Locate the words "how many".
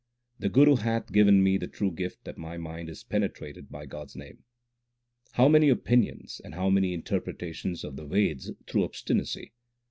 5.33-5.69, 6.55-6.91